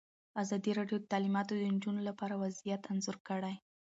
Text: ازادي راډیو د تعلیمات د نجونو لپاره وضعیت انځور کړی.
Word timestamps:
ازادي 0.43 0.71
راډیو 0.79 0.97
د 1.01 1.05
تعلیمات 1.11 1.45
د 1.49 1.61
نجونو 1.75 2.01
لپاره 2.09 2.39
وضعیت 2.43 2.81
انځور 2.91 3.17
کړی. 3.27 3.55